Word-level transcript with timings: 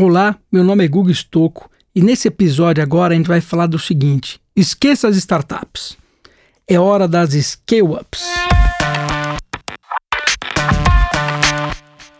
Olá, 0.00 0.38
meu 0.52 0.62
nome 0.62 0.84
é 0.84 0.86
Guga 0.86 1.10
Stocco 1.10 1.68
e 1.92 2.00
nesse 2.00 2.28
episódio 2.28 2.80
agora 2.80 3.12
a 3.12 3.16
gente 3.16 3.26
vai 3.26 3.40
falar 3.40 3.66
do 3.66 3.80
seguinte: 3.80 4.40
esqueça 4.54 5.08
as 5.08 5.16
startups. 5.16 5.98
É 6.68 6.78
hora 6.78 7.08
das 7.08 7.30
scale-ups. 7.32 8.22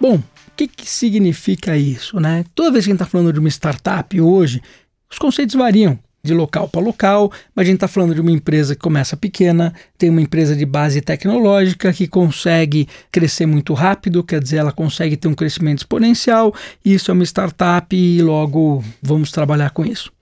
Bom, 0.01 0.17
o 0.17 0.23
que, 0.57 0.67
que 0.67 0.91
significa 0.91 1.77
isso, 1.77 2.19
né? 2.19 2.45
Toda 2.53 2.73
vez 2.73 2.85
que 2.85 2.91
a 2.91 2.93
gente 2.95 3.01
está 3.01 3.09
falando 3.09 3.33
de 3.33 3.39
uma 3.39 3.49
startup 3.49 4.21
hoje, 4.21 4.61
os 5.09 5.17
conceitos 5.17 5.55
variam 5.55 5.97
de 6.29 6.35
local 6.35 6.69
para 6.69 6.81
local, 6.81 7.33
mas 7.55 7.65
a 7.65 7.67
gente 7.67 7.77
está 7.77 7.89
falando 7.89 8.15
de 8.15 8.21
uma 8.21 8.31
empresa 8.31 8.75
que 8.75 8.81
começa 8.81 9.17
pequena, 9.17 9.75
tem 9.97 10.11
uma 10.11 10.21
empresa 10.21 10.55
de 10.55 10.65
base 10.65 11.01
tecnológica 11.01 11.93
que 11.93 12.07
consegue 12.07 12.87
crescer 13.11 13.47
muito 13.47 13.75
rápido, 13.75 14.23
quer 14.23 14.41
dizer, 14.41 14.59
ela 14.59 14.73
consegue 14.73 15.17
ter 15.17 15.29
um 15.29 15.35
crescimento 15.35 15.79
exponencial, 15.79 16.55
isso 16.85 17.11
é 17.11 17.15
uma 17.15 17.25
startup 17.25 17.95
e 17.97 18.23
logo 18.23 18.85
vamos 19.03 19.33
trabalhar 19.33 19.71
com 19.71 19.85
isso. 19.85 20.13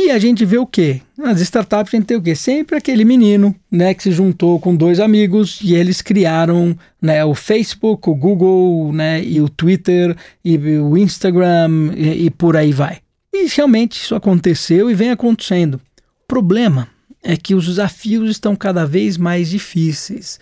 E 0.00 0.12
a 0.12 0.18
gente 0.18 0.44
vê 0.44 0.56
o 0.58 0.66
quê? 0.66 1.00
Nas 1.16 1.40
startups 1.40 1.92
a 1.92 1.96
gente 1.96 2.06
tem 2.06 2.16
o 2.16 2.22
quê? 2.22 2.36
Sempre 2.36 2.76
aquele 2.76 3.04
menino, 3.04 3.52
né, 3.68 3.92
que 3.92 4.04
se 4.04 4.12
juntou 4.12 4.60
com 4.60 4.76
dois 4.76 5.00
amigos 5.00 5.58
e 5.60 5.74
eles 5.74 6.00
criaram, 6.00 6.78
né, 7.02 7.24
o 7.24 7.34
Facebook, 7.34 8.08
o 8.08 8.14
Google, 8.14 8.92
né, 8.92 9.20
e 9.24 9.40
o 9.40 9.48
Twitter 9.48 10.16
e 10.44 10.56
o 10.56 10.96
Instagram 10.96 11.92
e, 11.96 12.26
e 12.26 12.30
por 12.30 12.56
aí 12.56 12.70
vai. 12.70 12.98
E 13.32 13.46
realmente 13.48 14.00
isso 14.02 14.14
aconteceu 14.14 14.90
e 14.90 14.94
vem 14.94 15.10
acontecendo. 15.10 15.74
O 15.74 16.26
problema 16.26 16.88
é 17.22 17.36
que 17.36 17.54
os 17.54 17.66
desafios 17.66 18.30
estão 18.30 18.56
cada 18.56 18.86
vez 18.86 19.16
mais 19.16 19.50
difíceis. 19.50 20.38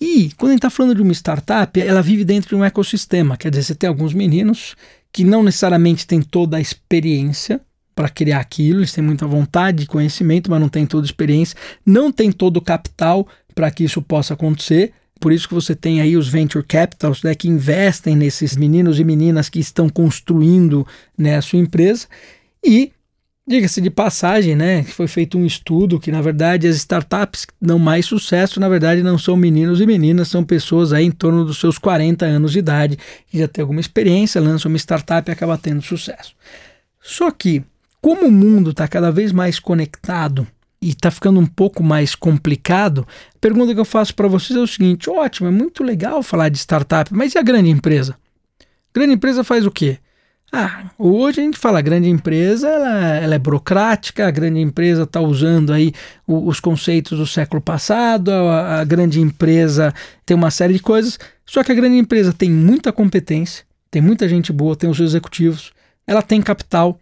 E 0.00 0.30
quando 0.36 0.50
a 0.50 0.52
gente 0.52 0.58
está 0.58 0.70
falando 0.70 0.96
de 0.96 1.02
uma 1.02 1.12
startup, 1.12 1.80
ela 1.80 2.02
vive 2.02 2.24
dentro 2.24 2.50
de 2.50 2.54
um 2.54 2.64
ecossistema. 2.64 3.36
Quer 3.36 3.50
dizer, 3.50 3.62
você 3.62 3.74
tem 3.74 3.88
alguns 3.88 4.12
meninos 4.12 4.74
que 5.12 5.24
não 5.24 5.42
necessariamente 5.42 6.06
têm 6.06 6.20
toda 6.20 6.56
a 6.56 6.60
experiência 6.60 7.60
para 7.94 8.08
criar 8.08 8.40
aquilo, 8.40 8.80
eles 8.80 8.92
têm 8.92 9.04
muita 9.04 9.26
vontade, 9.26 9.86
conhecimento, 9.86 10.50
mas 10.50 10.60
não 10.60 10.68
têm 10.68 10.84
toda 10.84 11.04
a 11.04 11.06
experiência, 11.06 11.56
não 11.86 12.10
tem 12.10 12.32
todo 12.32 12.56
o 12.56 12.60
capital 12.60 13.26
para 13.54 13.70
que 13.70 13.84
isso 13.84 14.02
possa 14.02 14.34
acontecer. 14.34 14.92
Por 15.20 15.32
isso 15.32 15.48
que 15.48 15.54
você 15.54 15.74
tem 15.74 16.00
aí 16.00 16.16
os 16.16 16.28
venture 16.28 16.64
capitals 16.64 17.22
né, 17.22 17.34
que 17.34 17.48
investem 17.48 18.16
nesses 18.16 18.56
meninos 18.56 18.98
e 18.98 19.04
meninas 19.04 19.48
que 19.48 19.58
estão 19.58 19.88
construindo 19.88 20.86
né, 21.16 21.36
a 21.36 21.42
sua 21.42 21.58
empresa. 21.58 22.06
E, 22.62 22.92
diga-se 23.46 23.80
de 23.80 23.90
passagem, 23.90 24.54
né, 24.54 24.82
foi 24.82 25.06
feito 25.06 25.38
um 25.38 25.46
estudo 25.46 26.00
que, 26.00 26.12
na 26.12 26.20
verdade, 26.20 26.66
as 26.66 26.76
startups 26.76 27.44
que 27.44 27.54
dão 27.60 27.78
mais 27.78 28.06
sucesso, 28.06 28.60
na 28.60 28.68
verdade, 28.68 29.02
não 29.02 29.16
são 29.16 29.36
meninos 29.36 29.80
e 29.80 29.86
meninas, 29.86 30.28
são 30.28 30.44
pessoas 30.44 30.92
aí 30.92 31.06
em 31.06 31.10
torno 31.10 31.44
dos 31.44 31.58
seus 31.58 31.78
40 31.78 32.26
anos 32.26 32.52
de 32.52 32.58
idade, 32.58 32.98
que 33.30 33.38
já 33.38 33.48
tem 33.48 33.62
alguma 33.62 33.80
experiência, 33.80 34.40
lançam 34.40 34.68
uma 34.68 34.78
startup 34.78 35.30
e 35.30 35.32
acaba 35.32 35.56
tendo 35.56 35.80
sucesso. 35.80 36.34
Só 37.00 37.30
que, 37.30 37.62
como 38.00 38.26
o 38.26 38.32
mundo 38.32 38.70
está 38.70 38.86
cada 38.86 39.10
vez 39.10 39.32
mais 39.32 39.58
conectado 39.58 40.46
e 40.84 40.90
está 40.90 41.10
ficando 41.10 41.40
um 41.40 41.46
pouco 41.46 41.82
mais 41.82 42.14
complicado, 42.14 43.06
a 43.34 43.38
pergunta 43.40 43.72
que 43.72 43.80
eu 43.80 43.86
faço 43.86 44.14
para 44.14 44.28
vocês 44.28 44.54
é 44.54 44.60
o 44.60 44.66
seguinte: 44.66 45.08
ótimo, 45.08 45.48
é 45.48 45.50
muito 45.50 45.82
legal 45.82 46.22
falar 46.22 46.50
de 46.50 46.58
startup, 46.58 47.12
mas 47.12 47.34
e 47.34 47.38
a 47.38 47.42
grande 47.42 47.70
empresa? 47.70 48.16
Grande 48.92 49.14
empresa 49.14 49.42
faz 49.42 49.64
o 49.64 49.70
quê? 49.70 49.98
Ah, 50.52 50.90
hoje 50.98 51.40
a 51.40 51.44
gente 51.44 51.58
fala, 51.58 51.78
a 51.78 51.82
grande 51.82 52.08
empresa 52.08 52.68
ela, 52.68 53.16
ela 53.16 53.34
é 53.34 53.38
burocrática, 53.38 54.28
a 54.28 54.30
grande 54.30 54.60
empresa 54.60 55.04
está 55.04 55.20
usando 55.20 55.72
aí 55.72 55.92
o, 56.26 56.46
os 56.46 56.60
conceitos 56.60 57.18
do 57.18 57.26
século 57.26 57.62
passado, 57.62 58.30
a, 58.30 58.80
a 58.80 58.84
grande 58.84 59.20
empresa 59.20 59.92
tem 60.24 60.36
uma 60.36 60.50
série 60.50 60.74
de 60.74 60.80
coisas, 60.80 61.18
só 61.46 61.64
que 61.64 61.72
a 61.72 61.74
grande 61.74 61.96
empresa 61.96 62.32
tem 62.32 62.50
muita 62.50 62.92
competência, 62.92 63.64
tem 63.90 64.02
muita 64.02 64.28
gente 64.28 64.52
boa, 64.52 64.76
tem 64.76 64.88
os 64.88 65.00
executivos, 65.00 65.72
ela 66.06 66.22
tem 66.22 66.42
capital. 66.42 67.00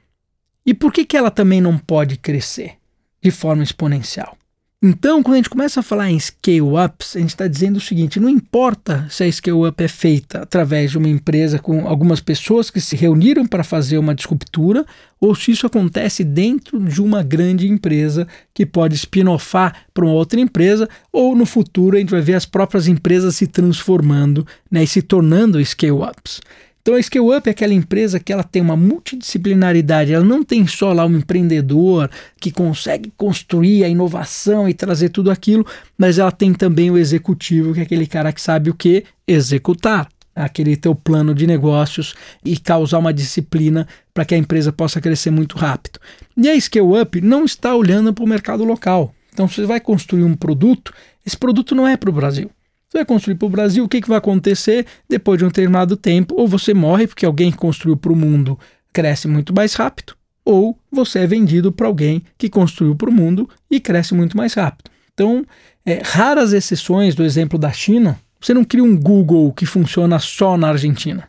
E 0.64 0.72
por 0.72 0.92
que, 0.92 1.04
que 1.04 1.16
ela 1.16 1.30
também 1.30 1.60
não 1.60 1.76
pode 1.76 2.16
crescer? 2.16 2.76
De 3.22 3.30
forma 3.30 3.62
exponencial. 3.62 4.36
Então, 4.84 5.22
quando 5.22 5.34
a 5.34 5.36
gente 5.36 5.48
começa 5.48 5.78
a 5.78 5.82
falar 5.82 6.10
em 6.10 6.18
scale-ups, 6.18 7.14
a 7.14 7.20
gente 7.20 7.28
está 7.28 7.46
dizendo 7.46 7.76
o 7.76 7.80
seguinte: 7.80 8.18
não 8.18 8.28
importa 8.28 9.06
se 9.08 9.22
a 9.22 9.30
scale-up 9.30 9.80
é 9.80 9.86
feita 9.86 10.40
através 10.40 10.90
de 10.90 10.98
uma 10.98 11.08
empresa 11.08 11.56
com 11.56 11.86
algumas 11.86 12.18
pessoas 12.18 12.68
que 12.68 12.80
se 12.80 12.96
reuniram 12.96 13.46
para 13.46 13.62
fazer 13.62 13.96
uma 13.96 14.12
disruptura, 14.12 14.84
ou 15.20 15.36
se 15.36 15.52
isso 15.52 15.68
acontece 15.68 16.24
dentro 16.24 16.80
de 16.80 17.00
uma 17.00 17.22
grande 17.22 17.68
empresa 17.68 18.26
que 18.52 18.66
pode 18.66 18.96
spin-offar 18.96 19.86
para 19.94 20.04
uma 20.04 20.14
outra 20.14 20.40
empresa, 20.40 20.88
ou 21.12 21.36
no 21.36 21.46
futuro 21.46 21.96
a 21.96 22.00
gente 22.00 22.10
vai 22.10 22.20
ver 22.20 22.34
as 22.34 22.44
próprias 22.44 22.88
empresas 22.88 23.36
se 23.36 23.46
transformando 23.46 24.44
né, 24.68 24.82
e 24.82 24.86
se 24.88 25.00
tornando 25.00 25.64
scale-ups. 25.64 26.40
Então 26.82 26.96
a 26.96 27.02
Scale 27.02 27.36
Up 27.36 27.48
é 27.48 27.52
aquela 27.52 27.72
empresa 27.72 28.18
que 28.18 28.32
ela 28.32 28.42
tem 28.42 28.60
uma 28.60 28.76
multidisciplinaridade, 28.76 30.12
ela 30.12 30.24
não 30.24 30.42
tem 30.42 30.66
só 30.66 30.92
lá 30.92 31.06
um 31.06 31.16
empreendedor 31.16 32.10
que 32.40 32.50
consegue 32.50 33.12
construir 33.16 33.84
a 33.84 33.88
inovação 33.88 34.68
e 34.68 34.74
trazer 34.74 35.10
tudo 35.10 35.30
aquilo, 35.30 35.64
mas 35.96 36.18
ela 36.18 36.32
tem 36.32 36.52
também 36.52 36.90
o 36.90 36.98
executivo, 36.98 37.72
que 37.72 37.78
é 37.78 37.82
aquele 37.84 38.04
cara 38.04 38.32
que 38.32 38.42
sabe 38.42 38.68
o 38.68 38.74
que 38.74 39.04
executar, 39.28 40.08
aquele 40.34 40.76
teu 40.76 40.92
plano 40.92 41.32
de 41.32 41.46
negócios 41.46 42.16
e 42.44 42.56
causar 42.56 42.98
uma 42.98 43.14
disciplina 43.14 43.86
para 44.12 44.24
que 44.24 44.34
a 44.34 44.38
empresa 44.38 44.72
possa 44.72 45.00
crescer 45.00 45.30
muito 45.30 45.56
rápido. 45.56 46.00
E 46.36 46.50
a 46.50 46.60
Scale 46.60 47.00
Up 47.00 47.20
não 47.20 47.44
está 47.44 47.76
olhando 47.76 48.12
para 48.12 48.24
o 48.24 48.28
mercado 48.28 48.64
local. 48.64 49.14
Então, 49.32 49.46
você 49.46 49.64
vai 49.64 49.80
construir 49.80 50.24
um 50.24 50.34
produto, 50.34 50.92
esse 51.24 51.36
produto 51.36 51.74
não 51.74 51.86
é 51.86 51.96
para 51.96 52.10
o 52.10 52.12
Brasil. 52.12 52.50
Você 52.92 52.98
vai 52.98 53.04
construir 53.06 53.36
para 53.36 53.46
o 53.46 53.48
Brasil, 53.48 53.84
o 53.84 53.88
que, 53.88 54.02
que 54.02 54.08
vai 54.08 54.18
acontecer 54.18 54.84
depois 55.08 55.38
de 55.38 55.46
um 55.46 55.48
determinado 55.48 55.96
tempo? 55.96 56.34
Ou 56.38 56.46
você 56.46 56.74
morre 56.74 57.06
porque 57.06 57.24
alguém 57.24 57.50
que 57.50 57.56
construiu 57.56 57.96
para 57.96 58.12
o 58.12 58.16
mundo 58.16 58.58
cresce 58.92 59.26
muito 59.26 59.54
mais 59.54 59.72
rápido, 59.72 60.14
ou 60.44 60.78
você 60.90 61.20
é 61.20 61.26
vendido 61.26 61.72
para 61.72 61.86
alguém 61.86 62.22
que 62.36 62.50
construiu 62.50 62.94
para 62.94 63.08
o 63.08 63.12
mundo 63.12 63.48
e 63.70 63.80
cresce 63.80 64.12
muito 64.12 64.36
mais 64.36 64.52
rápido. 64.52 64.90
Então, 65.14 65.42
é, 65.86 66.02
raras 66.04 66.52
exceções 66.52 67.14
do 67.14 67.24
exemplo 67.24 67.58
da 67.58 67.72
China, 67.72 68.20
você 68.38 68.52
não 68.52 68.62
cria 68.62 68.84
um 68.84 68.94
Google 68.94 69.54
que 69.54 69.64
funciona 69.64 70.18
só 70.18 70.58
na 70.58 70.68
Argentina, 70.68 71.26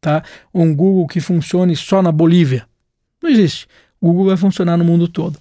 tá? 0.00 0.22
Ou 0.52 0.62
um 0.62 0.72
Google 0.72 1.08
que 1.08 1.20
funcione 1.20 1.74
só 1.74 2.00
na 2.00 2.12
Bolívia. 2.12 2.68
Não 3.20 3.28
existe. 3.28 3.66
O 4.00 4.06
Google 4.06 4.26
vai 4.26 4.36
funcionar 4.36 4.76
no 4.76 4.84
mundo 4.84 5.08
todo. 5.08 5.40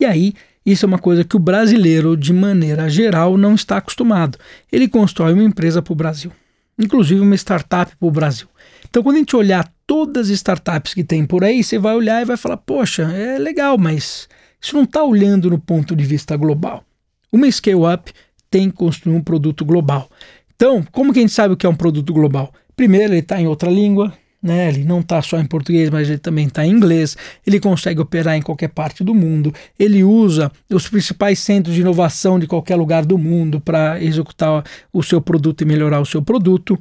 E 0.00 0.04
aí, 0.04 0.34
isso 0.72 0.84
é 0.84 0.88
uma 0.88 0.98
coisa 0.98 1.24
que 1.24 1.36
o 1.36 1.40
brasileiro, 1.40 2.16
de 2.16 2.32
maneira 2.32 2.88
geral, 2.88 3.36
não 3.36 3.54
está 3.54 3.78
acostumado. 3.78 4.38
Ele 4.70 4.88
constrói 4.88 5.32
uma 5.32 5.44
empresa 5.44 5.80
para 5.80 5.92
o 5.92 5.96
Brasil, 5.96 6.32
inclusive 6.78 7.20
uma 7.20 7.34
startup 7.34 7.96
para 7.96 8.08
o 8.08 8.10
Brasil. 8.10 8.48
Então, 8.88 9.02
quando 9.02 9.16
a 9.16 9.18
gente 9.18 9.36
olhar 9.36 9.72
todas 9.86 10.28
as 10.28 10.34
startups 10.34 10.94
que 10.94 11.04
tem 11.04 11.24
por 11.24 11.44
aí, 11.44 11.62
você 11.62 11.78
vai 11.78 11.94
olhar 11.94 12.20
e 12.20 12.24
vai 12.24 12.36
falar: 12.36 12.56
poxa, 12.56 13.02
é 13.02 13.38
legal, 13.38 13.78
mas 13.78 14.28
isso 14.60 14.76
não 14.76 14.84
está 14.84 15.02
olhando 15.02 15.50
no 15.50 15.58
ponto 15.58 15.94
de 15.96 16.04
vista 16.04 16.36
global. 16.36 16.84
Uma 17.32 17.50
scale-up 17.50 18.12
tem 18.50 18.70
que 18.70 18.76
construir 18.76 19.14
um 19.14 19.22
produto 19.22 19.64
global. 19.64 20.08
Então, 20.54 20.84
como 20.90 21.12
que 21.12 21.18
a 21.18 21.22
gente 21.22 21.32
sabe 21.32 21.54
o 21.54 21.56
que 21.56 21.66
é 21.66 21.68
um 21.68 21.74
produto 21.74 22.12
global? 22.12 22.52
Primeiro, 22.74 23.12
ele 23.12 23.20
está 23.20 23.40
em 23.40 23.46
outra 23.46 23.70
língua, 23.70 24.12
né? 24.42 24.68
Ele 24.68 24.84
não 24.84 25.00
está 25.00 25.20
só 25.20 25.38
em 25.38 25.44
português, 25.44 25.90
mas 25.90 26.08
ele 26.08 26.18
também 26.18 26.46
está 26.46 26.64
em 26.64 26.70
inglês. 26.70 27.16
Ele 27.46 27.58
consegue 27.58 28.00
operar 28.00 28.36
em 28.36 28.42
qualquer 28.42 28.68
parte 28.68 29.02
do 29.02 29.14
mundo. 29.14 29.52
Ele 29.78 30.04
usa 30.04 30.50
os 30.70 30.88
principais 30.88 31.38
centros 31.38 31.74
de 31.74 31.80
inovação 31.80 32.38
de 32.38 32.46
qualquer 32.46 32.76
lugar 32.76 33.04
do 33.04 33.18
mundo 33.18 33.60
para 33.60 34.02
executar 34.02 34.64
o 34.92 35.02
seu 35.02 35.20
produto 35.20 35.62
e 35.62 35.64
melhorar 35.64 36.00
o 36.00 36.06
seu 36.06 36.22
produto. 36.22 36.78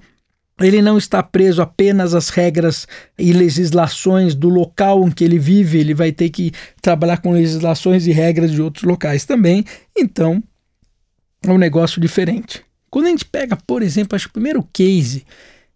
Ele 0.60 0.82
não 0.82 0.98
está 0.98 1.22
preso 1.22 1.62
apenas 1.62 2.16
às 2.16 2.30
regras 2.30 2.88
e 3.18 3.32
legislações 3.32 4.34
do 4.34 4.50
local 4.50 5.08
em 5.08 5.12
que 5.12 5.24
ele 5.24 5.38
vive, 5.38 5.78
ele 5.78 5.94
vai 5.94 6.12
ter 6.12 6.30
que 6.30 6.52
trabalhar 6.82 7.18
com 7.18 7.32
legislações 7.32 8.08
e 8.08 8.12
regras 8.12 8.52
de 8.52 8.62
outros 8.62 8.84
locais 8.84 9.24
também. 9.24 9.64
Então, 9.96 10.42
é 11.46 11.52
um 11.52 11.60
negócio 11.60 12.02
diferente. 12.02 12.64
Quando 12.90 13.06
a 13.06 13.10
gente 13.10 13.26
pega, 13.26 13.56
por 13.56 13.84
exemplo, 13.84 14.16
acho 14.16 14.26
que 14.26 14.32
o 14.32 14.34
primeiro 14.34 14.68
case 14.74 15.26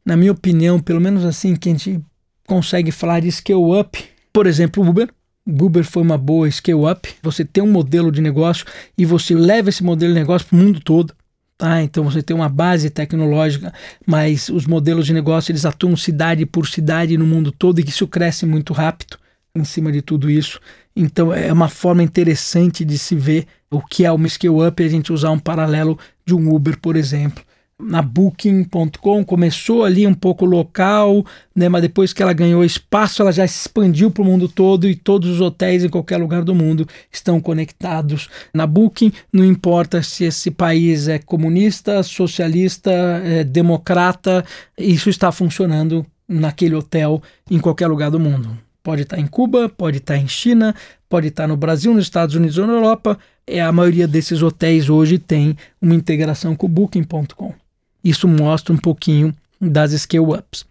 na 0.06 0.18
minha 0.18 0.32
opinião, 0.32 0.80
pelo 0.80 1.00
menos 1.00 1.24
assim 1.26 1.56
que 1.56 1.70
a 1.70 1.72
gente 1.72 2.02
consegue 2.46 2.92
falar 2.92 3.20
de 3.20 3.32
scale 3.32 3.80
up, 3.80 4.04
por 4.34 4.48
exemplo, 4.48 4.88
Uber. 4.88 5.10
Uber 5.48 5.84
foi 5.84 6.04
uma 6.04 6.18
boa 6.18 6.50
scale 6.50 6.86
up. 6.90 7.10
Você 7.22 7.44
tem 7.44 7.64
um 7.64 7.72
modelo 7.72 8.12
de 8.12 8.22
negócio 8.22 8.66
e 8.98 9.06
você 9.06 9.34
leva 9.34 9.70
esse 9.70 9.84
modelo 9.84 10.14
de 10.14 10.20
negócio 10.20 10.48
para 10.48 10.56
o 10.56 10.60
mundo 10.60 10.80
todo. 10.80 11.14
Tá? 11.58 11.82
Então 11.84 12.04
você 12.04 12.24
tem 12.24 12.36
uma 12.36 12.50
base 12.50 12.90
tecnológica, 12.90 13.72
mas 14.06 14.50
os 14.50 14.66
modelos 14.66 15.06
de 15.06 15.14
negócio 15.14 15.52
eles 15.52 15.66
atuam 15.66 15.96
cidade 15.96 16.46
por 16.46 16.68
cidade 16.68 17.18
no 17.18 17.26
mundo 17.26 17.52
todo 17.52 17.80
e 17.80 17.84
isso 17.84 18.08
cresce 18.08 18.46
muito 18.46 18.74
rápido 18.74 19.18
em 19.54 19.64
cima 19.64 19.92
de 19.92 20.02
tudo 20.02 20.30
isso. 20.30 20.60
Então 20.96 21.34
é 21.34 21.52
uma 21.54 21.70
forma 21.70 22.02
interessante 22.02 22.84
de 22.84 22.98
se 22.98 23.16
ver 23.16 23.46
o 23.70 23.80
que 23.82 24.06
é 24.06 24.12
uma 24.12 24.28
scale 24.28 24.68
up 24.68 24.82
e 24.82 24.86
a 24.86 24.90
gente 24.90 25.14
usar 25.14 25.30
um 25.32 25.40
paralelo 25.40 26.00
de 26.26 26.34
um 26.34 26.54
Uber, 26.54 26.80
por 26.80 26.96
exemplo 26.96 27.44
na 27.82 28.02
Booking.com, 28.02 29.24
começou 29.26 29.84
ali 29.84 30.06
um 30.06 30.14
pouco 30.14 30.46
local, 30.46 31.26
né, 31.56 31.68
mas 31.68 31.82
depois 31.82 32.14
que 32.14 32.22
ela 32.22 32.34
ganhou 32.34 32.64
espaço, 32.64 33.22
ela 33.22 33.32
já 33.32 33.44
expandiu 33.46 34.12
para 34.12 34.22
o 34.22 34.26
mundo 34.26 34.48
todo 34.48 34.88
e 34.88 34.96
todos 34.96 35.30
os 35.30 35.42
hotéis 35.42 35.84
em 35.84 35.90
qualquer 35.90 36.18
lugar 36.18 36.44
do 36.44 36.56
mundo 36.56 36.88
estão 37.12 37.40
conectados 37.40 38.30
na 38.54 38.66
Booking. 38.66 39.12
Não 39.32 39.44
importa 39.44 40.02
se 40.02 40.24
esse 40.24 40.52
país 40.52 41.08
é 41.08 41.20
comunista, 41.20 42.04
socialista, 42.04 42.92
é 42.92 43.44
democrata, 43.44 44.46
isso 44.78 45.10
está 45.10 45.32
funcionando 45.32 46.06
naquele 46.28 46.76
hotel 46.76 47.22
em 47.50 47.60
qualquer 47.60 47.88
lugar 47.88 48.10
do 48.10 48.20
mundo. 48.20 48.58
Pode 48.84 49.04
estar 49.04 49.20
em 49.20 49.28
Cuba, 49.28 49.70
pode 49.70 49.98
estar 49.98 50.18
em 50.18 50.28
China, 50.28 50.74
pode 51.08 51.28
estar 51.28 51.48
no 51.48 51.56
Brasil, 51.56 51.94
nos 51.94 52.06
Estados 52.06 52.36
Unidos 52.36 52.58
ou 52.58 52.66
na 52.66 52.74
Europa. 52.74 53.18
É, 53.46 53.62
a 53.62 53.72
maioria 53.72 54.08
desses 54.08 54.42
hotéis 54.42 54.90
hoje 54.90 55.20
tem 55.20 55.56
uma 55.82 55.94
integração 55.94 56.56
com 56.56 56.66
o 56.66 56.70
Booking.com. 56.70 57.61
Isso 58.04 58.28
mostra 58.28 58.74
um 58.74 58.78
pouquinho 58.78 59.34
das 59.60 59.92
scale-ups. 59.92 60.66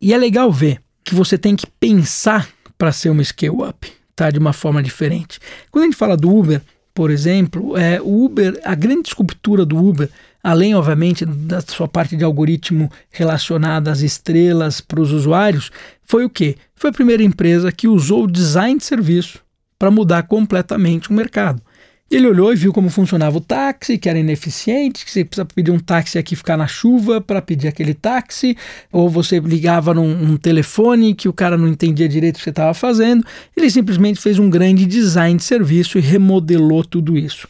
E 0.00 0.12
é 0.12 0.18
legal 0.18 0.50
ver 0.50 0.80
que 1.04 1.14
você 1.14 1.36
tem 1.36 1.56
que 1.56 1.66
pensar 1.66 2.48
para 2.76 2.92
ser 2.92 3.10
uma 3.10 3.24
scale-up, 3.24 3.90
tá? 4.14 4.30
De 4.30 4.38
uma 4.38 4.52
forma 4.52 4.82
diferente. 4.82 5.38
Quando 5.70 5.84
a 5.84 5.86
gente 5.86 5.96
fala 5.96 6.16
do 6.16 6.34
Uber, 6.34 6.60
por 6.94 7.10
exemplo, 7.10 7.76
é, 7.76 8.00
o 8.00 8.24
Uber, 8.24 8.60
a 8.64 8.74
grande 8.74 9.08
escultura 9.08 9.64
do 9.64 9.76
Uber, 9.76 10.08
além, 10.42 10.74
obviamente, 10.74 11.24
da 11.24 11.60
sua 11.60 11.88
parte 11.88 12.16
de 12.16 12.24
algoritmo 12.24 12.90
relacionada 13.10 13.90
às 13.90 14.00
estrelas 14.00 14.80
para 14.80 15.00
os 15.00 15.12
usuários, 15.12 15.70
foi 16.02 16.24
o 16.24 16.30
quê? 16.30 16.56
Foi 16.74 16.90
a 16.90 16.92
primeira 16.92 17.22
empresa 17.22 17.70
que 17.70 17.86
usou 17.86 18.24
o 18.24 18.30
design 18.30 18.78
de 18.78 18.84
serviço 18.84 19.40
para 19.78 19.90
mudar 19.90 20.24
completamente 20.24 21.10
o 21.10 21.12
mercado. 21.12 21.62
Ele 22.10 22.26
olhou 22.26 22.52
e 22.52 22.56
viu 22.56 22.72
como 22.72 22.90
funcionava 22.90 23.38
o 23.38 23.40
táxi, 23.40 23.96
que 23.96 24.08
era 24.08 24.18
ineficiente, 24.18 25.04
que 25.04 25.12
você 25.12 25.24
precisa 25.24 25.44
pedir 25.44 25.70
um 25.70 25.78
táxi 25.78 26.18
aqui 26.18 26.34
ficar 26.34 26.56
na 26.56 26.66
chuva 26.66 27.20
para 27.20 27.40
pedir 27.40 27.68
aquele 27.68 27.94
táxi, 27.94 28.56
ou 28.90 29.08
você 29.08 29.38
ligava 29.38 29.94
num, 29.94 30.16
num, 30.16 30.36
telefone 30.36 31.14
que 31.14 31.28
o 31.28 31.32
cara 31.32 31.56
não 31.56 31.68
entendia 31.68 32.08
direito 32.08 32.34
o 32.34 32.38
que 32.38 32.44
você 32.44 32.50
estava 32.50 32.74
fazendo. 32.74 33.24
Ele 33.56 33.70
simplesmente 33.70 34.20
fez 34.20 34.40
um 34.40 34.50
grande 34.50 34.86
design 34.86 35.36
de 35.36 35.44
serviço 35.44 35.98
e 35.98 36.00
remodelou 36.00 36.82
tudo 36.82 37.16
isso. 37.16 37.46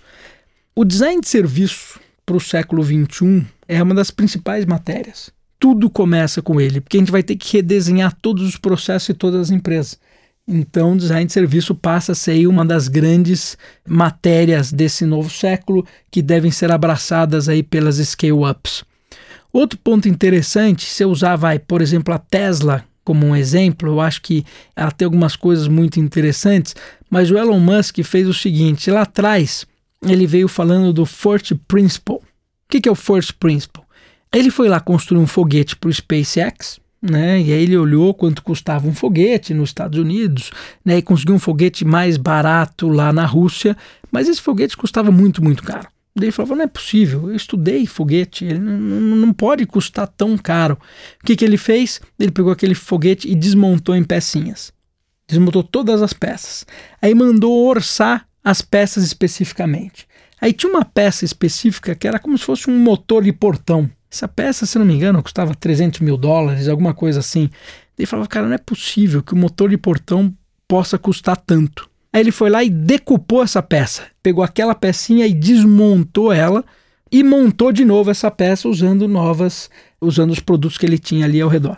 O 0.74 0.84
design 0.84 1.22
de 1.22 1.28
serviço 1.28 1.98
para 2.26 2.36
o 2.36 2.40
século 2.40 2.84
XXI 2.84 3.46
é 3.66 3.82
uma 3.82 3.94
das 3.94 4.10
principais 4.10 4.66
matérias. 4.66 5.32
Tudo 5.58 5.88
começa 5.88 6.42
com 6.42 6.60
ele, 6.60 6.82
porque 6.82 6.98
a 6.98 7.00
gente 7.00 7.12
vai 7.12 7.22
ter 7.22 7.36
que 7.36 7.56
redesenhar 7.56 8.14
todos 8.20 8.46
os 8.46 8.58
processos 8.58 9.08
e 9.08 9.14
todas 9.14 9.40
as 9.40 9.50
empresas. 9.50 9.98
Então, 10.52 10.96
design 10.96 11.26
de 11.26 11.32
serviço 11.32 11.76
passa 11.76 12.10
a 12.10 12.14
ser 12.14 12.48
uma 12.48 12.66
das 12.66 12.88
grandes 12.88 13.56
matérias 13.88 14.72
desse 14.72 15.06
novo 15.06 15.30
século 15.30 15.86
que 16.10 16.20
devem 16.20 16.50
ser 16.50 16.72
abraçadas 16.72 17.48
aí 17.48 17.62
pelas 17.62 17.98
scale-ups. 17.98 18.82
Outro 19.52 19.78
ponto 19.78 20.08
interessante, 20.08 20.86
se 20.86 21.04
eu 21.04 21.10
usar, 21.10 21.36
vai, 21.36 21.60
por 21.60 21.80
exemplo, 21.80 22.12
a 22.12 22.18
Tesla 22.18 22.84
como 23.04 23.26
um 23.26 23.36
exemplo, 23.36 23.90
eu 23.90 24.00
acho 24.00 24.22
que 24.22 24.44
ela 24.74 24.90
tem 24.90 25.04
algumas 25.04 25.36
coisas 25.36 25.68
muito 25.68 26.00
interessantes, 26.00 26.74
mas 27.08 27.30
o 27.30 27.38
Elon 27.38 27.60
Musk 27.60 28.02
fez 28.02 28.26
o 28.26 28.34
seguinte: 28.34 28.90
lá 28.90 29.02
atrás 29.02 29.64
ele 30.04 30.26
veio 30.26 30.48
falando 30.48 30.92
do 30.92 31.06
First 31.06 31.52
Principle. 31.68 32.16
O 32.16 32.22
que 32.68 32.88
é 32.88 32.92
o 32.92 32.96
First 32.96 33.34
Principle? 33.38 33.84
Ele 34.32 34.50
foi 34.50 34.68
lá 34.68 34.80
construir 34.80 35.20
um 35.20 35.26
foguete 35.26 35.76
para 35.76 35.88
o 35.90 35.92
SpaceX, 35.92 36.80
né? 37.00 37.40
E 37.40 37.52
aí 37.52 37.62
ele 37.62 37.76
olhou 37.76 38.12
quanto 38.12 38.42
custava 38.42 38.86
um 38.86 38.94
foguete 38.94 39.54
nos 39.54 39.70
Estados 39.70 39.98
Unidos, 39.98 40.50
né? 40.84 40.98
E 40.98 41.02
conseguiu 41.02 41.34
um 41.34 41.38
foguete 41.38 41.84
mais 41.84 42.16
barato 42.16 42.88
lá 42.88 43.12
na 43.12 43.24
Rússia, 43.24 43.76
mas 44.10 44.28
esse 44.28 44.40
foguete 44.40 44.76
custava 44.76 45.10
muito, 45.10 45.42
muito 45.42 45.62
caro. 45.62 45.88
Daí 46.14 46.26
ele 46.26 46.32
falou: 46.32 46.56
não 46.56 46.64
é 46.64 46.68
possível, 46.68 47.30
eu 47.30 47.36
estudei 47.36 47.86
foguete, 47.86 48.44
ele 48.44 48.58
não, 48.58 48.78
não 48.78 49.32
pode 49.32 49.64
custar 49.64 50.06
tão 50.08 50.36
caro. 50.36 50.78
O 51.22 51.26
que, 51.26 51.36
que 51.36 51.44
ele 51.44 51.56
fez? 51.56 52.00
Ele 52.18 52.30
pegou 52.30 52.52
aquele 52.52 52.74
foguete 52.74 53.28
e 53.28 53.34
desmontou 53.34 53.94
em 53.94 54.04
pecinhas. 54.04 54.72
Desmontou 55.26 55.62
todas 55.62 56.02
as 56.02 56.12
peças. 56.12 56.66
Aí 57.00 57.14
mandou 57.14 57.66
orçar 57.66 58.26
as 58.42 58.60
peças 58.60 59.04
especificamente. 59.04 60.08
Aí 60.40 60.52
tinha 60.52 60.72
uma 60.72 60.84
peça 60.84 61.24
específica 61.24 61.94
que 61.94 62.08
era 62.08 62.18
como 62.18 62.38
se 62.38 62.44
fosse 62.44 62.70
um 62.70 62.78
motor 62.78 63.22
de 63.22 63.32
portão. 63.32 63.90
Essa 64.10 64.26
peça, 64.26 64.66
se 64.66 64.78
não 64.78 64.86
me 64.86 64.94
engano, 64.94 65.22
custava 65.22 65.54
300 65.54 66.00
mil 66.00 66.16
dólares, 66.16 66.68
alguma 66.68 66.94
coisa 66.94 67.20
assim. 67.20 67.50
Ele 67.98 68.06
falava, 68.06 68.28
cara, 68.28 68.46
não 68.46 68.54
é 68.54 68.58
possível 68.58 69.22
que 69.22 69.34
o 69.34 69.36
motor 69.36 69.68
de 69.68 69.76
portão 69.76 70.34
possa 70.66 70.98
custar 70.98 71.36
tanto. 71.36 71.88
Aí 72.12 72.20
ele 72.20 72.32
foi 72.32 72.50
lá 72.50 72.64
e 72.64 72.70
decupou 72.70 73.42
essa 73.42 73.62
peça. 73.62 74.02
Pegou 74.22 74.42
aquela 74.42 74.74
pecinha 74.74 75.26
e 75.26 75.34
desmontou 75.34 76.32
ela 76.32 76.64
e 77.12 77.22
montou 77.22 77.70
de 77.70 77.84
novo 77.84 78.10
essa 78.10 78.30
peça 78.30 78.68
usando 78.68 79.06
novas, 79.06 79.70
usando 80.00 80.30
os 80.30 80.40
produtos 80.40 80.78
que 80.78 80.86
ele 80.86 80.98
tinha 80.98 81.24
ali 81.24 81.40
ao 81.40 81.48
redor. 81.48 81.76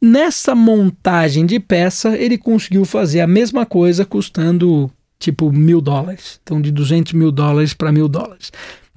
Nessa 0.00 0.54
montagem 0.54 1.46
de 1.46 1.58
peça, 1.58 2.16
ele 2.16 2.36
conseguiu 2.36 2.84
fazer 2.84 3.20
a 3.20 3.26
mesma 3.26 3.64
coisa 3.64 4.04
custando 4.04 4.90
tipo 5.18 5.52
mil 5.52 5.80
dólares. 5.80 6.40
Então, 6.42 6.60
de 6.60 6.70
200 6.70 7.12
mil 7.12 7.30
dólares 7.30 7.74
para 7.74 7.92
mil 7.92 8.08
dólares 8.08 8.50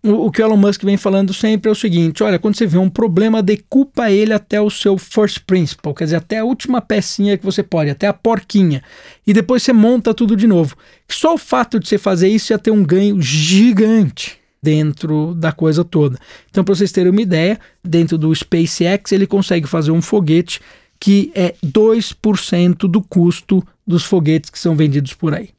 o, 0.03 0.31
que 0.31 0.41
o 0.41 0.45
Elon 0.45 0.57
Musk 0.57 0.83
vem 0.83 0.97
falando 0.97 1.33
sempre 1.33 1.69
é 1.69 1.71
o 1.71 1.75
seguinte: 1.75 2.23
olha, 2.23 2.39
quando 2.39 2.55
você 2.55 2.65
vê 2.65 2.77
um 2.77 2.89
problema, 2.89 3.41
decupa 3.41 4.09
ele 4.09 4.33
até 4.33 4.61
o 4.61 4.69
seu 4.69 4.97
first 4.97 5.39
principle, 5.45 5.93
quer 5.93 6.05
dizer, 6.05 6.15
até 6.17 6.39
a 6.39 6.45
última 6.45 6.81
pecinha 6.81 7.37
que 7.37 7.45
você 7.45 7.61
pode, 7.61 7.89
até 7.89 8.07
a 8.07 8.13
porquinha, 8.13 8.81
e 9.25 9.33
depois 9.33 9.63
você 9.63 9.73
monta 9.73 10.13
tudo 10.13 10.35
de 10.35 10.47
novo. 10.47 10.75
Só 11.07 11.33
o 11.33 11.37
fato 11.37 11.79
de 11.79 11.87
você 11.87 11.97
fazer 11.97 12.29
isso 12.29 12.53
ia 12.53 12.59
ter 12.59 12.71
um 12.71 12.83
ganho 12.83 13.21
gigante 13.21 14.37
dentro 14.61 15.33
da 15.35 15.51
coisa 15.51 15.83
toda. 15.83 16.17
Então, 16.49 16.63
para 16.63 16.75
vocês 16.75 16.91
terem 16.91 17.11
uma 17.11 17.21
ideia, 17.21 17.59
dentro 17.83 18.17
do 18.17 18.33
SpaceX 18.33 19.11
ele 19.11 19.27
consegue 19.27 19.67
fazer 19.67 19.91
um 19.91 20.01
foguete 20.01 20.61
que 20.99 21.31
é 21.33 21.55
2% 21.65 22.75
do 22.79 23.01
custo 23.01 23.65
dos 23.87 24.03
foguetes 24.03 24.49
que 24.49 24.59
são 24.59 24.75
vendidos 24.75 25.13
por 25.13 25.33
aí. 25.33 25.49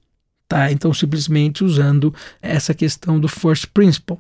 Tá? 0.50 0.72
Então, 0.72 0.92
simplesmente 0.92 1.62
usando 1.62 2.12
essa 2.42 2.74
questão 2.74 3.20
do 3.20 3.28
first 3.28 3.66
principle. 3.72 4.18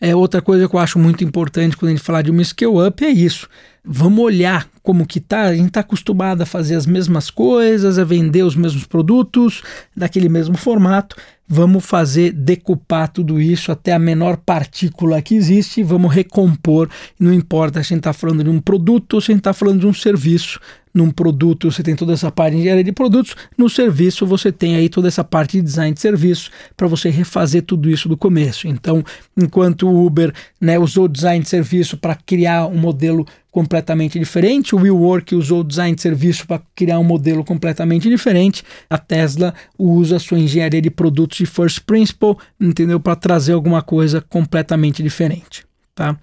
É 0.00 0.14
outra 0.14 0.40
coisa 0.40 0.68
que 0.68 0.76
eu 0.76 0.78
acho 0.78 1.00
muito 1.00 1.24
importante 1.24 1.76
quando 1.76 1.88
a 1.88 1.94
gente 1.96 2.04
falar 2.04 2.22
de 2.22 2.30
uma 2.30 2.44
scale 2.44 2.86
up 2.86 3.04
é 3.04 3.10
isso. 3.10 3.48
Vamos 3.84 4.24
olhar 4.24 4.68
como 4.80 5.06
que 5.06 5.18
tá. 5.18 5.42
A 5.42 5.54
gente 5.54 5.68
está 5.68 5.80
acostumado 5.80 6.42
a 6.42 6.46
fazer 6.46 6.76
as 6.76 6.86
mesmas 6.86 7.30
coisas, 7.30 7.98
a 7.98 8.04
vender 8.04 8.44
os 8.44 8.54
mesmos 8.54 8.84
produtos 8.84 9.62
daquele 9.96 10.28
mesmo 10.28 10.56
formato. 10.56 11.16
Vamos 11.48 11.84
fazer 11.84 12.32
decupar 12.32 13.08
tudo 13.08 13.40
isso 13.40 13.72
até 13.72 13.92
a 13.92 13.98
menor 13.98 14.36
partícula 14.36 15.20
que 15.20 15.34
existe 15.34 15.82
vamos 15.82 16.14
recompor. 16.14 16.88
Não 17.18 17.32
importa 17.32 17.82
se 17.82 17.92
a 17.92 17.96
gente 17.96 17.98
está 17.98 18.12
falando 18.12 18.44
de 18.44 18.50
um 18.50 18.60
produto 18.60 19.14
ou 19.14 19.20
se 19.20 19.32
a 19.32 19.34
gente 19.34 19.40
está 19.40 19.52
falando 19.52 19.80
de 19.80 19.86
um 19.86 19.92
serviço 19.92 20.60
num 20.94 21.10
produto 21.10 21.70
você 21.70 21.82
tem 21.82 21.96
toda 21.96 22.12
essa 22.12 22.30
parte 22.30 22.54
de 22.54 22.60
engenharia 22.60 22.84
de 22.84 22.92
produtos, 22.92 23.34
no 23.56 23.68
serviço 23.68 24.26
você 24.26 24.52
tem 24.52 24.76
aí 24.76 24.88
toda 24.88 25.08
essa 25.08 25.24
parte 25.24 25.56
de 25.56 25.62
design 25.62 25.94
de 25.94 26.00
serviço 26.00 26.50
para 26.76 26.86
você 26.86 27.08
refazer 27.08 27.62
tudo 27.62 27.88
isso 27.88 28.08
do 28.08 28.16
começo. 28.16 28.68
Então, 28.68 29.02
enquanto 29.36 29.88
o 29.88 30.06
Uber 30.06 30.32
né, 30.60 30.78
usou 30.78 31.08
design 31.08 31.42
de 31.42 31.48
serviço 31.48 31.96
para 31.96 32.14
criar 32.14 32.66
um 32.66 32.76
modelo 32.76 33.26
completamente 33.52 34.18
diferente, 34.18 34.74
o 34.74 34.78
WeWork 34.78 35.34
usou 35.34 35.62
design 35.62 35.94
de 35.94 36.00
serviço 36.00 36.46
para 36.46 36.62
criar 36.74 36.98
um 36.98 37.04
modelo 37.04 37.44
completamente 37.44 38.08
diferente, 38.08 38.64
a 38.88 38.96
Tesla 38.96 39.54
usa 39.78 40.16
a 40.16 40.18
sua 40.18 40.38
engenharia 40.38 40.80
de 40.80 40.90
produtos 40.90 41.36
de 41.36 41.46
first 41.46 41.80
principle, 41.80 42.34
entendeu, 42.58 42.98
para 42.98 43.14
trazer 43.14 43.52
alguma 43.52 43.82
coisa 43.82 44.22
completamente 44.22 45.02
diferente, 45.02 45.66
tá? 45.94 46.16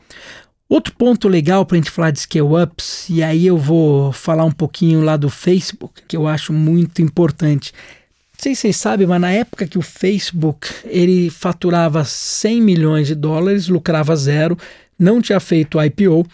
Outro 0.67 0.93
ponto 0.95 1.27
legal 1.27 1.65
para 1.65 1.77
a 1.77 1.79
gente 1.79 1.91
falar 1.91 2.09
de 2.09 2.19
scale-ups, 2.19 3.07
e 3.09 3.21
aí 3.21 3.45
eu 3.45 3.57
vou 3.57 4.11
falar 4.11 4.43
um 4.43 4.51
pouquinho 4.51 5.01
lá 5.01 5.15
do 5.15 5.29
Facebook, 5.29 6.01
que 6.07 6.17
eu 6.17 6.27
acho 6.27 6.51
muito 6.51 6.99
importante. 6.99 7.71
Não 8.33 8.43
sei 8.43 8.55
se 8.55 8.61
vocês 8.61 8.77
sabem, 8.77 9.05
mas 9.05 9.21
na 9.21 9.31
época 9.31 9.67
que 9.67 9.77
o 9.77 9.83
Facebook 9.83 10.67
ele 10.85 11.29
faturava 11.29 12.03
100 12.03 12.61
milhões 12.61 13.07
de 13.07 13.13
dólares, 13.13 13.67
lucrava 13.67 14.15
zero, 14.15 14.57
não 14.97 15.21
tinha 15.21 15.39
feito 15.39 15.81
IPO, 15.81 16.25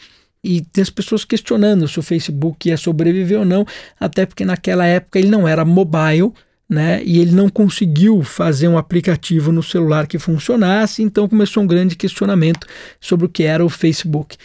e 0.45 0.61
tem 0.61 0.83
as 0.83 0.91
pessoas 0.91 1.25
questionando 1.25 1.87
se 1.87 1.97
o 1.97 2.03
Facebook 2.03 2.69
ia 2.69 2.77
sobreviver 2.77 3.39
ou 3.39 3.45
não, 3.45 3.65
até 3.99 4.27
porque 4.27 4.45
naquela 4.45 4.85
época 4.85 5.17
ele 5.17 5.27
não 5.27 5.47
era 5.47 5.65
mobile, 5.65 6.31
né? 6.69 7.03
E 7.03 7.19
ele 7.19 7.31
não 7.31 7.49
conseguiu 7.49 8.21
fazer 8.21 8.67
um 8.67 8.77
aplicativo 8.77 9.51
no 9.51 9.63
celular 9.63 10.05
que 10.05 10.19
funcionasse, 10.19 11.01
então 11.01 11.27
começou 11.27 11.63
um 11.63 11.67
grande 11.67 11.95
questionamento 11.95 12.67
sobre 12.99 13.25
o 13.25 13.29
que 13.29 13.43
era 13.43 13.65
o 13.65 13.69
Facebook. 13.69 14.37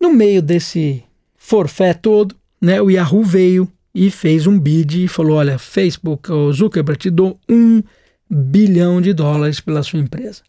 No 0.00 0.12
meio 0.12 0.42
desse 0.42 1.04
forfé 1.36 1.94
todo, 1.94 2.34
né, 2.60 2.82
o 2.82 2.90
Yahoo 2.90 3.22
veio 3.22 3.70
e 3.94 4.10
fez 4.10 4.48
um 4.48 4.58
bid 4.58 5.04
e 5.04 5.08
falou: 5.08 5.36
Olha, 5.36 5.58
Facebook, 5.58 6.30
o 6.30 6.52
Zuckerberg, 6.52 6.98
te 6.98 7.10
dou 7.10 7.38
um 7.48 7.82
bilhão 8.28 9.00
de 9.00 9.12
dólares 9.12 9.60
pela 9.60 9.84
sua 9.84 10.00
empresa. 10.00 10.42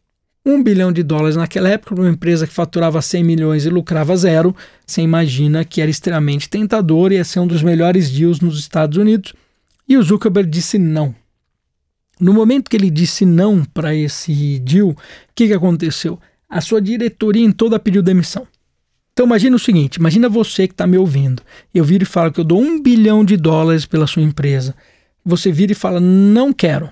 Um 0.49 0.63
bilhão 0.63 0.93
de 0.93 1.03
dólares 1.03 1.35
naquela 1.35 1.67
época, 1.67 1.93
para 1.93 2.05
uma 2.05 2.09
empresa 2.09 2.47
que 2.47 2.53
faturava 2.53 3.01
100 3.01 3.21
milhões 3.21 3.65
e 3.65 3.69
lucrava 3.69 4.15
zero, 4.15 4.55
você 4.85 5.01
imagina 5.01 5.65
que 5.65 5.81
era 5.81 5.91
extremamente 5.91 6.49
tentador 6.49 7.11
e 7.11 7.15
ia 7.15 7.25
ser 7.25 7.41
um 7.41 7.47
dos 7.47 7.61
melhores 7.61 8.09
deals 8.09 8.39
nos 8.39 8.57
Estados 8.57 8.97
Unidos. 8.97 9.33
E 9.85 9.97
o 9.97 10.01
Zuckerberg 10.01 10.49
disse 10.49 10.79
não. 10.79 11.13
No 12.17 12.31
momento 12.31 12.69
que 12.69 12.77
ele 12.77 12.89
disse 12.89 13.25
não 13.25 13.65
para 13.65 13.93
esse 13.93 14.57
deal, 14.59 14.91
o 14.91 14.97
que, 15.35 15.47
que 15.47 15.53
aconteceu? 15.53 16.17
A 16.49 16.61
sua 16.61 16.81
diretoria 16.81 17.43
em 17.43 17.51
toda 17.51 17.77
pediu 17.77 18.01
demissão. 18.01 18.47
Então 19.11 19.25
imagina 19.25 19.57
o 19.57 19.59
seguinte, 19.59 19.97
imagina 19.97 20.29
você 20.29 20.65
que 20.65 20.73
está 20.73 20.87
me 20.87 20.97
ouvindo. 20.97 21.43
Eu 21.73 21.83
viro 21.83 22.03
e 22.03 22.07
falo 22.07 22.31
que 22.31 22.39
eu 22.39 22.45
dou 22.45 22.61
um 22.61 22.81
bilhão 22.81 23.25
de 23.25 23.35
dólares 23.35 23.85
pela 23.85 24.07
sua 24.07 24.23
empresa. 24.23 24.73
Você 25.25 25.51
vira 25.51 25.73
e 25.73 25.75
fala, 25.75 25.99
não 25.99 26.53
quero. 26.53 26.89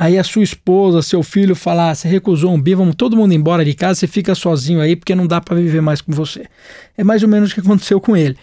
Aí 0.00 0.16
a 0.16 0.22
sua 0.22 0.44
esposa, 0.44 1.02
seu 1.02 1.24
filho 1.24 1.56
falar, 1.56 1.90
ah, 1.90 1.94
você 1.94 2.06
recusou 2.06 2.54
um 2.54 2.62
bi, 2.62 2.72
vamos 2.72 2.94
todo 2.94 3.16
mundo 3.16 3.34
embora 3.34 3.64
de 3.64 3.74
casa, 3.74 3.98
você 3.98 4.06
fica 4.06 4.32
sozinho 4.32 4.80
aí 4.80 4.94
porque 4.94 5.12
não 5.12 5.26
dá 5.26 5.40
para 5.40 5.56
viver 5.56 5.80
mais 5.80 6.00
com 6.00 6.12
você. 6.12 6.46
É 6.96 7.02
mais 7.02 7.24
ou 7.24 7.28
menos 7.28 7.50
o 7.50 7.54
que 7.54 7.58
aconteceu 7.58 8.00
com 8.00 8.16
ele. 8.16 8.36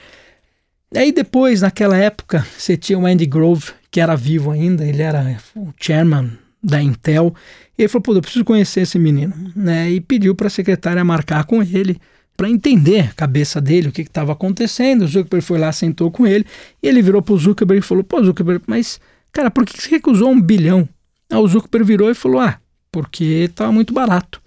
Aí 0.93 1.13
depois, 1.13 1.61
naquela 1.61 1.95
época, 1.95 2.45
você 2.57 2.75
tinha 2.75 2.99
o 2.99 3.05
Andy 3.05 3.25
Grove, 3.25 3.71
que 3.89 4.01
era 4.01 4.17
vivo 4.17 4.51
ainda, 4.51 4.85
ele 4.85 5.01
era 5.01 5.37
o 5.55 5.73
chairman 5.79 6.29
da 6.61 6.81
Intel. 6.81 7.33
E 7.77 7.83
ele 7.83 7.87
falou: 7.87 8.03
pô, 8.03 8.13
eu 8.13 8.21
preciso 8.21 8.43
conhecer 8.43 8.81
esse 8.81 8.99
menino. 8.99 9.33
Né? 9.55 9.91
E 9.91 10.01
pediu 10.01 10.35
para 10.35 10.47
a 10.47 10.49
secretária 10.49 11.05
marcar 11.05 11.45
com 11.45 11.63
ele 11.63 11.97
para 12.35 12.49
entender 12.49 12.99
a 12.99 13.13
cabeça 13.13 13.61
dele, 13.61 13.87
o 13.87 13.91
que 13.93 14.01
estava 14.01 14.33
acontecendo. 14.33 15.03
O 15.03 15.07
Zuckerberg 15.07 15.45
foi 15.45 15.57
lá, 15.57 15.71
sentou 15.71 16.11
com 16.11 16.27
ele, 16.27 16.45
e 16.83 16.87
ele 16.89 17.01
virou 17.01 17.21
para 17.21 17.33
o 17.33 17.37
Zuckerberg 17.37 17.79
e 17.79 17.87
falou: 17.87 18.03
pô, 18.03 18.21
Zuckerberg, 18.21 18.61
mas, 18.67 18.99
cara, 19.31 19.49
por 19.49 19.65
que 19.65 19.81
você 19.81 19.89
recusou 19.89 20.29
um 20.29 20.41
bilhão? 20.41 20.85
Aí 21.29 21.37
o 21.37 21.47
Zuckerberg 21.47 21.85
virou 21.85 22.09
e 22.09 22.15
falou: 22.15 22.39
ah, 22.39 22.59
porque 22.91 23.23
estava 23.49 23.71
muito 23.71 23.93
barato. 23.93 24.41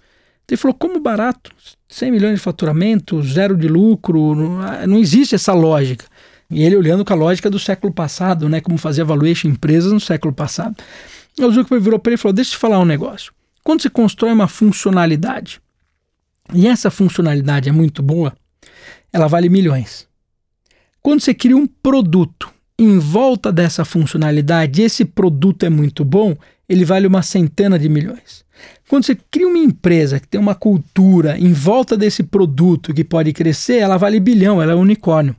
Ele 0.47 0.57
falou: 0.57 0.75
como 0.75 0.99
barato? 0.99 1.51
100 1.87 2.11
milhões 2.11 2.35
de 2.35 2.41
faturamento, 2.41 3.21
zero 3.23 3.55
de 3.57 3.67
lucro, 3.67 4.35
não, 4.35 4.61
ah, 4.61 4.87
não 4.87 4.97
existe 4.97 5.35
essa 5.35 5.53
lógica. 5.53 6.05
E 6.49 6.63
ele 6.63 6.75
olhando 6.75 7.05
com 7.05 7.13
a 7.13 7.15
lógica 7.15 7.49
do 7.49 7.59
século 7.59 7.93
passado, 7.93 8.49
né, 8.49 8.59
como 8.59 8.77
fazia 8.77 9.05
valuation 9.05 9.49
empresas 9.49 9.91
no 9.91 9.99
século 9.99 10.33
passado. 10.33 10.75
Aí 11.37 11.45
o 11.45 11.51
Zuckerberg 11.51 11.83
virou 11.83 11.99
para 11.99 12.11
ele 12.11 12.19
e 12.19 12.21
falou: 12.21 12.33
deixa 12.33 12.51
eu 12.51 12.57
te 12.57 12.57
falar 12.57 12.79
um 12.79 12.85
negócio. 12.85 13.31
Quando 13.63 13.81
você 13.81 13.89
constrói 13.89 14.31
uma 14.31 14.47
funcionalidade, 14.47 15.61
e 16.53 16.67
essa 16.67 16.89
funcionalidade 16.89 17.69
é 17.69 17.71
muito 17.71 18.01
boa, 18.01 18.33
ela 19.13 19.27
vale 19.27 19.49
milhões. 19.49 20.07
Quando 21.01 21.21
você 21.21 21.33
cria 21.33 21.55
um 21.55 21.67
produto 21.67 22.49
em 22.77 22.97
volta 22.97 23.51
dessa 23.51 23.85
funcionalidade, 23.85 24.81
esse 24.81 25.05
produto 25.05 25.65
é 25.65 25.69
muito 25.69 26.03
bom, 26.03 26.35
ele 26.69 26.85
vale 26.85 27.07
uma 27.07 27.23
centena 27.23 27.79
de 27.79 27.89
milhões. 27.89 28.45
Quando 28.87 29.05
você 29.05 29.17
cria 29.29 29.47
uma 29.47 29.57
empresa 29.57 30.19
que 30.19 30.27
tem 30.27 30.39
uma 30.39 30.55
cultura 30.55 31.37
em 31.37 31.51
volta 31.51 31.97
desse 31.97 32.23
produto 32.23 32.93
que 32.93 33.03
pode 33.03 33.33
crescer, 33.33 33.77
ela 33.77 33.97
vale 33.97 34.19
bilhão, 34.19 34.61
ela 34.61 34.73
é 34.73 34.75
um 34.75 34.81
unicórnio. 34.81 35.35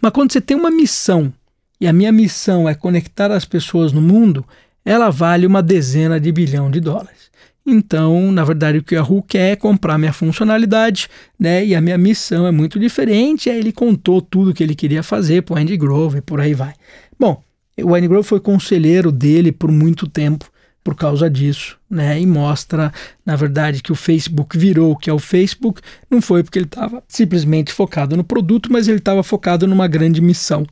Mas 0.00 0.12
quando 0.12 0.32
você 0.32 0.40
tem 0.40 0.56
uma 0.56 0.70
missão, 0.70 1.32
e 1.80 1.86
a 1.86 1.92
minha 1.92 2.12
missão 2.12 2.68
é 2.68 2.74
conectar 2.74 3.32
as 3.32 3.44
pessoas 3.44 3.92
no 3.92 4.00
mundo, 4.00 4.44
ela 4.84 5.10
vale 5.10 5.46
uma 5.46 5.62
dezena 5.62 6.20
de 6.20 6.30
bilhão 6.30 6.70
de 6.70 6.80
dólares. 6.80 7.30
Então, 7.66 8.30
na 8.30 8.44
verdade, 8.44 8.78
o 8.78 8.82
que 8.82 8.94
a 8.94 8.98
Yahoo 8.98 9.22
quer 9.22 9.52
é 9.52 9.56
comprar 9.56 9.96
minha 9.96 10.12
funcionalidade, 10.12 11.08
né? 11.38 11.64
E 11.64 11.74
a 11.74 11.80
minha 11.80 11.96
missão 11.96 12.46
é 12.46 12.50
muito 12.50 12.78
diferente. 12.78 13.48
Aí 13.48 13.58
ele 13.58 13.72
contou 13.72 14.20
tudo 14.20 14.52
que 14.52 14.62
ele 14.62 14.74
queria 14.74 15.02
fazer 15.02 15.42
para 15.42 15.54
o 15.54 15.58
Andy 15.58 15.76
Grove 15.76 16.18
e 16.18 16.20
por 16.20 16.40
aí 16.40 16.52
vai. 16.52 16.74
Bom, 17.18 17.42
o 17.82 17.94
Andy 17.94 18.06
Grove 18.06 18.28
foi 18.28 18.38
conselheiro 18.38 19.10
dele 19.10 19.50
por 19.50 19.72
muito 19.72 20.06
tempo 20.06 20.50
por 20.84 20.94
causa 20.94 21.30
disso, 21.30 21.78
né? 21.90 22.20
E 22.20 22.26
mostra, 22.26 22.92
na 23.24 23.34
verdade, 23.34 23.82
que 23.82 23.90
o 23.90 23.94
Facebook 23.94 24.56
virou 24.56 24.92
o 24.92 24.96
que 24.96 25.08
é 25.08 25.12
o 25.12 25.18
Facebook, 25.18 25.80
não 26.10 26.20
foi 26.20 26.44
porque 26.44 26.58
ele 26.58 26.66
estava 26.66 27.02
simplesmente 27.08 27.72
focado 27.72 28.14
no 28.14 28.22
produto, 28.22 28.70
mas 28.70 28.86
ele 28.86 28.98
estava 28.98 29.22
focado 29.22 29.66
numa 29.66 29.88
grande 29.88 30.20
missão. 30.20 30.66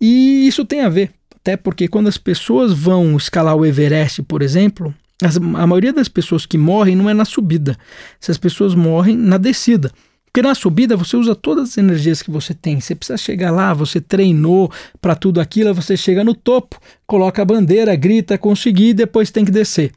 E 0.00 0.46
isso 0.46 0.64
tem 0.64 0.82
a 0.82 0.88
ver, 0.88 1.10
até 1.34 1.56
porque 1.56 1.88
quando 1.88 2.06
as 2.06 2.16
pessoas 2.16 2.72
vão 2.72 3.16
escalar 3.16 3.56
o 3.56 3.66
Everest, 3.66 4.22
por 4.22 4.42
exemplo, 4.42 4.94
as, 5.20 5.36
a 5.36 5.66
maioria 5.66 5.92
das 5.92 6.08
pessoas 6.08 6.46
que 6.46 6.56
morrem 6.56 6.94
não 6.94 7.10
é 7.10 7.14
na 7.14 7.24
subida, 7.24 7.76
essas 8.22 8.38
pessoas 8.38 8.76
morrem 8.76 9.16
na 9.16 9.38
descida. 9.38 9.90
Porque 10.28 10.42
na 10.42 10.54
subida 10.54 10.96
você 10.96 11.16
usa 11.16 11.34
todas 11.34 11.70
as 11.70 11.78
energias 11.78 12.22
que 12.22 12.30
você 12.30 12.54
tem. 12.54 12.80
Você 12.80 12.94
precisa 12.94 13.16
chegar 13.16 13.50
lá, 13.50 13.72
você 13.72 14.00
treinou 14.00 14.70
para 15.00 15.14
tudo 15.14 15.40
aquilo, 15.40 15.74
você 15.74 15.96
chega 15.96 16.22
no 16.22 16.34
topo, 16.34 16.78
coloca 17.06 17.42
a 17.42 17.44
bandeira, 17.44 17.96
grita, 17.96 18.38
consegui, 18.38 18.92
depois 18.92 19.30
tem 19.30 19.44
que 19.44 19.50
descer. 19.50 19.92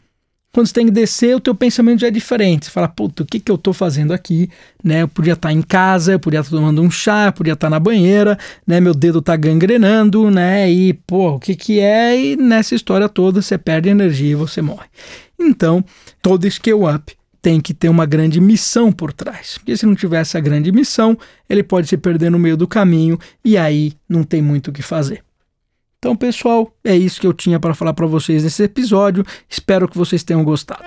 Quando 0.53 0.67
você 0.67 0.73
tem 0.73 0.85
que 0.85 0.91
descer, 0.91 1.33
o 1.33 1.39
teu 1.39 1.55
pensamento 1.55 2.01
já 2.01 2.07
é 2.07 2.11
diferente. 2.11 2.65
Você 2.65 2.71
fala, 2.71 2.87
puta, 2.87 3.23
o 3.23 3.25
que, 3.25 3.39
que 3.39 3.49
eu 3.49 3.55
estou 3.55 3.73
fazendo 3.73 4.11
aqui? 4.11 4.49
Né? 4.83 5.01
Eu 5.01 5.07
podia 5.07 5.33
estar 5.33 5.47
tá 5.47 5.53
em 5.53 5.61
casa, 5.61 6.11
eu 6.11 6.19
podia 6.19 6.41
estar 6.41 6.51
tá 6.51 6.57
tomando 6.57 6.81
um 6.81 6.91
chá, 6.91 7.27
eu 7.27 7.33
podia 7.33 7.53
estar 7.53 7.67
tá 7.67 7.69
na 7.69 7.79
banheira, 7.79 8.37
né? 8.67 8.81
Meu 8.81 8.93
dedo 8.93 9.19
está 9.19 9.37
gangrenando, 9.37 10.29
né? 10.29 10.69
E, 10.69 10.93
pô, 10.93 11.35
o 11.35 11.39
que 11.39 11.55
que 11.55 11.79
é? 11.79 12.19
E 12.19 12.35
nessa 12.35 12.75
história 12.75 13.07
toda 13.07 13.41
você 13.41 13.57
perde 13.57 13.87
energia 13.87 14.31
e 14.31 14.35
você 14.35 14.61
morre. 14.61 14.87
Então, 15.39 15.83
todo 16.21 16.49
scale 16.51 16.83
up 16.83 17.20
tem 17.41 17.59
que 17.59 17.73
ter 17.73 17.89
uma 17.89 18.05
grande 18.05 18.39
missão 18.39 18.91
por 18.91 19.11
trás. 19.11 19.57
Porque 19.57 19.75
se 19.75 19.85
não 19.85 19.95
tiver 19.95 20.21
essa 20.21 20.39
grande 20.39 20.71
missão, 20.71 21.17
ele 21.49 21.63
pode 21.63 21.87
se 21.87 21.97
perder 21.97 22.29
no 22.29 22.39
meio 22.39 22.55
do 22.55 22.67
caminho 22.67 23.17
e 23.43 23.57
aí 23.57 23.93
não 24.07 24.23
tem 24.23 24.41
muito 24.41 24.67
o 24.69 24.71
que 24.71 24.81
fazer. 24.81 25.23
Então, 25.97 26.15
pessoal, 26.15 26.73
é 26.83 26.95
isso 26.95 27.21
que 27.21 27.27
eu 27.27 27.33
tinha 27.33 27.59
para 27.59 27.75
falar 27.75 27.93
para 27.93 28.07
vocês 28.07 28.43
nesse 28.43 28.63
episódio. 28.63 29.23
Espero 29.47 29.87
que 29.87 29.97
vocês 29.97 30.23
tenham 30.23 30.43
gostado. 30.43 30.83